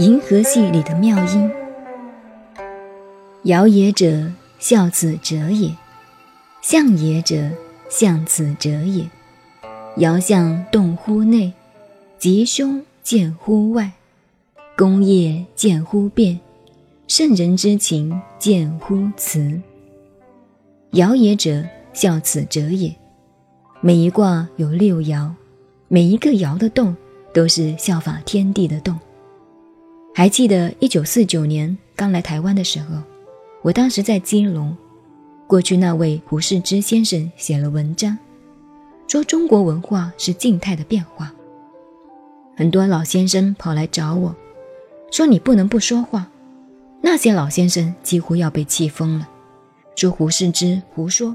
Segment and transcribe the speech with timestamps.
[0.00, 1.50] 银河系里的妙音。
[3.42, 5.76] 遥也者，孝子者也；
[6.62, 7.50] 象也者，
[7.90, 9.06] 象子者也。
[9.98, 11.52] 遥象动乎内，
[12.18, 13.92] 吉凶见乎外，
[14.74, 16.40] 功业见乎变，
[17.06, 19.60] 圣人之情见乎辞。
[20.92, 21.62] 爻也者，
[21.92, 22.90] 孝子者也。
[23.82, 25.30] 每一卦有六爻，
[25.88, 26.96] 每一个爻的动
[27.34, 28.98] 都是效法天地的动。
[30.12, 32.96] 还记得一九四九年刚来台湾的时候，
[33.62, 34.76] 我当时在金龙，
[35.46, 38.18] 过去那位胡适之先生写了文章，
[39.06, 41.32] 说中国文化是静态的变化。
[42.56, 44.34] 很多老先生跑来找我，
[45.10, 46.28] 说你不能不说话。
[47.00, 49.26] 那些老先生几乎要被气疯了，
[49.96, 51.34] 说胡适之胡说。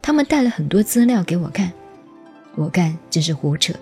[0.00, 1.70] 他们带了很多资料给我看，
[2.54, 3.74] 我看真是胡扯，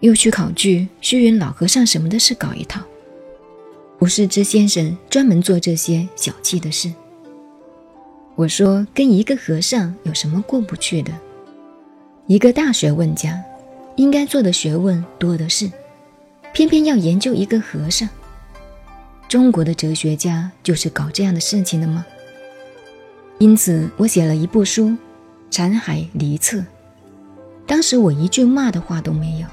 [0.00, 2.82] 又去考据虚云老和尚什么的事搞一套。
[3.98, 6.92] 胡适之先生专门做这些小气的事。
[8.36, 11.12] 我说跟一个和尚有什么过不去的？
[12.28, 13.42] 一个大学问家，
[13.96, 15.68] 应该做的学问多的是，
[16.52, 18.08] 偏偏要研究一个和尚。
[19.28, 22.06] 中国的哲学家就是搞这样的事情的吗？
[23.38, 24.86] 因此，我写了一部书
[25.50, 26.58] 《禅海离册》。
[27.66, 29.46] 当时我一句骂的话都没有，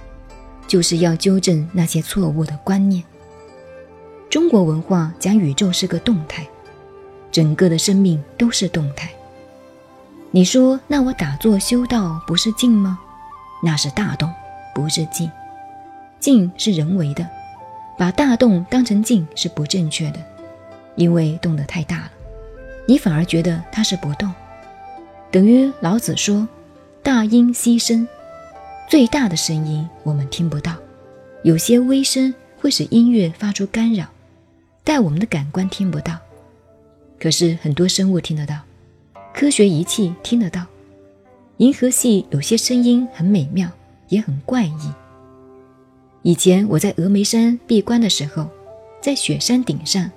[0.67, 3.03] 就是要纠正那些错误的观念。
[4.35, 6.45] 中国文化讲宇宙是个动态，
[7.31, 9.09] 整个的生命都是动态。
[10.29, 12.99] 你说那我打坐修道不是静吗？
[13.63, 14.29] 那是大动，
[14.73, 15.31] 不是静。
[16.19, 17.25] 静是人为的，
[17.97, 20.19] 把大动当成静是不正确的，
[20.97, 22.11] 因为动得太大了，
[22.85, 24.29] 你反而觉得它是不动。
[25.31, 26.45] 等于老子说
[27.01, 28.05] ：“大音希声”，
[28.89, 30.75] 最大的声音我们听不到，
[31.43, 34.05] 有些微声会使音乐发出干扰。
[34.85, 36.17] 但我们的感官听不到，
[37.19, 38.61] 可是很多生物听得到，
[39.33, 40.63] 科学仪器听得到。
[41.57, 43.67] 银河系有些声音很美妙，
[44.09, 44.93] 也很怪异。
[46.21, 48.47] 以前我在峨眉山闭关的时候，
[49.01, 50.11] 在雪山顶上，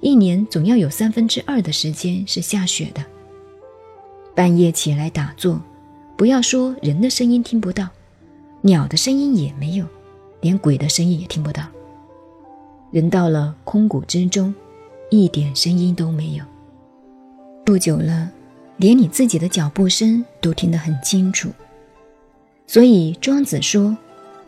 [0.00, 3.04] 一年总要有三分之二的时间是下雪的。
[4.34, 5.60] 半夜起来打坐，
[6.16, 7.88] 不要说人的声音听不到，
[8.62, 9.84] 鸟的声音也没有，
[10.40, 11.62] 连鬼的声音也听不到。
[12.96, 14.54] 人到了空谷之中，
[15.10, 16.44] 一点声音都没有。
[17.62, 18.30] 住久了，
[18.78, 21.50] 连你自己的脚步声都听得很清楚。
[22.66, 23.94] 所以庄子说：“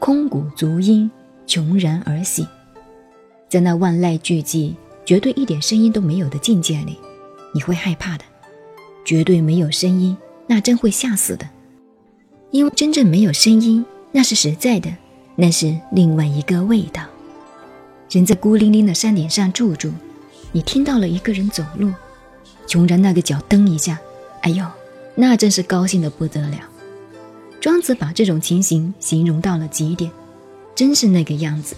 [0.00, 1.10] 空谷足音，
[1.46, 2.48] 穷然而喜。”
[3.50, 4.72] 在那万籁俱寂、
[5.04, 6.96] 绝对一点声音都没有的境界里，
[7.52, 8.24] 你会害怕的。
[9.04, 10.16] 绝对没有声音，
[10.46, 11.46] 那真会吓死的。
[12.50, 14.90] 因为真正没有声音，那是实在的，
[15.36, 17.02] 那是另外一个味道。
[18.10, 19.92] 人在孤零零的山顶上住住，
[20.52, 21.92] 你听到了一个人走路，
[22.66, 23.98] 穷人那个脚蹬一下，
[24.40, 24.64] 哎呦，
[25.14, 26.58] 那真是高兴的不得了。
[27.60, 30.10] 庄子把这种情形形容到了极点，
[30.74, 31.76] 真是那个样子。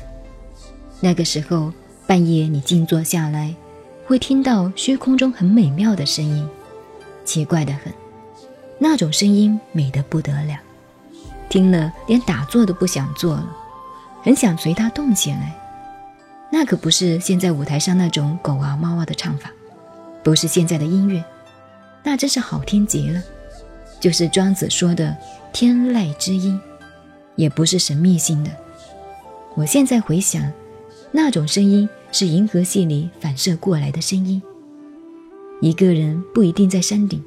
[1.00, 1.72] 那个时候
[2.06, 3.52] 半夜你静坐下来，
[4.06, 6.48] 会听到虚空中很美妙的声音，
[7.24, 7.92] 奇怪的很，
[8.78, 10.56] 那种声音美得不得了，
[11.48, 13.56] 听了连打坐都不想做了，
[14.22, 15.56] 很想随它动起来。
[16.53, 19.50] 那可不是现在舞台上那种狗啊猫啊的唱法，
[20.22, 21.25] 不是现在的音乐，
[22.03, 23.22] 那真是好听极了，
[24.00, 25.16] 就是庄子说的
[25.53, 26.60] 天籁之音，
[27.37, 28.50] 也不是神秘性的。
[29.55, 30.53] 我现在回想，
[31.12, 34.43] 那种声音是银河系里反射过来的声音。
[35.60, 37.22] 一个人不一定在山顶，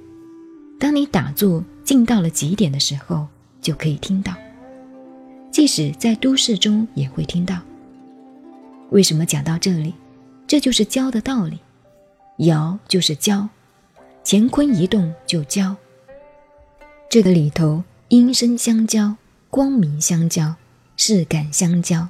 [0.80, 3.28] 当你打坐静到了极点的时候，
[3.62, 4.34] 就可以听到，
[5.50, 7.58] 即使在都市中也会听到。
[8.94, 9.92] 为什么讲到这里？
[10.46, 11.60] 这就是交的道理。
[12.38, 13.50] 爻就是交，
[14.24, 15.76] 乾坤一动就交。
[17.10, 19.16] 这个里头音声相交，
[19.50, 20.54] 光明相交，
[20.96, 22.08] 事感相交，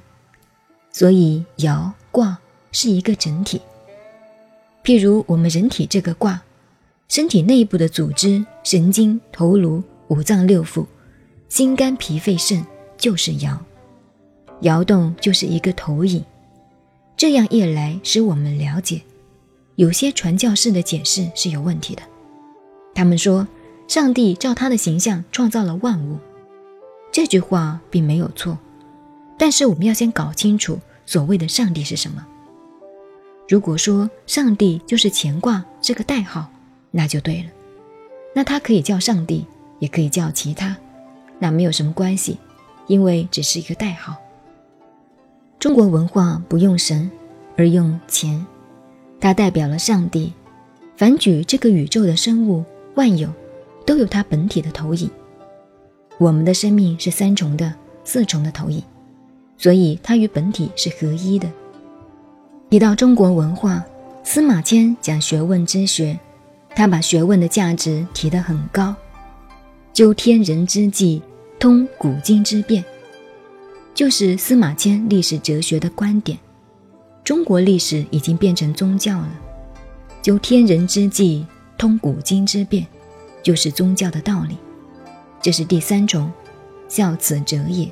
[0.92, 2.38] 所以爻卦
[2.70, 3.62] 是一个整体。
[4.82, 6.42] 譬如我们人体这个卦，
[7.08, 10.84] 身体内部的组织、神经、头颅、五脏六腑、
[11.48, 12.62] 心肝脾肺肾
[12.98, 13.56] 就是爻，
[14.60, 16.22] 爻动就是一个投影。
[17.16, 19.02] 这样一来，使我们了解，
[19.76, 22.02] 有些传教士的解释是有问题的。
[22.94, 23.46] 他们说，
[23.86, 26.18] 上帝照他的形象创造了万物，
[27.12, 28.58] 这句话并没有错。
[29.38, 32.24] 但是我们要先搞清楚所谓的上帝是什么。
[33.48, 36.50] 如果说上帝就是乾卦这个代号，
[36.90, 37.50] 那就对了。
[38.34, 39.44] 那他可以叫上帝，
[39.78, 40.76] 也可以叫其他，
[41.38, 42.38] 那没有什么关系，
[42.86, 44.16] 因为只是一个代号。
[45.64, 47.10] 中国文化不用神，
[47.56, 48.44] 而用钱，
[49.18, 50.30] 它代表了上帝。
[50.94, 52.62] 凡举这个宇宙的生物
[52.96, 53.30] 万有，
[53.86, 55.08] 都有它本体的投影。
[56.18, 57.72] 我们的生命是三重的、
[58.04, 58.82] 四重的投影，
[59.56, 61.50] 所以它与本体是合一的。
[62.68, 63.82] 提到中国文化，
[64.22, 66.20] 司马迁讲学问之学，
[66.74, 68.94] 他把学问的价值提得很高，
[69.94, 71.22] 究天人之际，
[71.58, 72.84] 通古今之变，
[73.94, 76.36] 就是司马迁历史哲学的观点。
[77.22, 79.30] 中国历史已经变成宗教了。
[80.20, 81.46] 究天人之际，
[81.78, 82.84] 通古今之变，
[83.42, 84.58] 就是宗教的道理。
[85.40, 86.30] 这是第三种，
[86.88, 87.88] 孝子者也。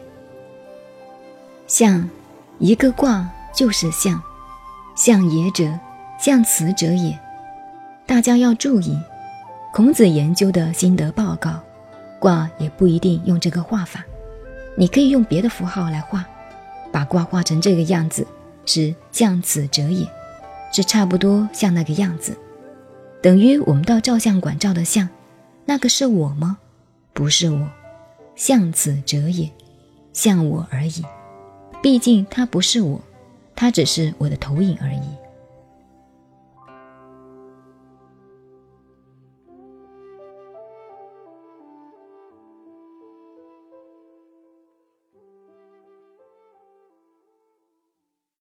[1.67, 2.09] 象，
[2.59, 4.21] 一个卦就是象。
[4.95, 5.79] 象也者，
[6.19, 7.19] 象辞者也。
[8.05, 8.99] 大家要注意，
[9.73, 11.61] 孔子研究的心得报告，
[12.19, 14.05] 卦也不一定用这个画法，
[14.77, 16.25] 你可以用别的符号来画，
[16.91, 18.27] 把卦画成这个样子，
[18.65, 20.07] 是象此者也。
[20.75, 22.35] 是差不多像那个样子，
[23.21, 25.07] 等于我们到照相馆照的相，
[25.67, 26.57] 那个是我吗？
[27.13, 27.69] 不是我，
[28.35, 29.51] 像此者也，
[30.15, 31.05] 像我而已。
[31.83, 32.99] 毕竟他不是我，
[33.55, 35.03] 他只是我的投影而已。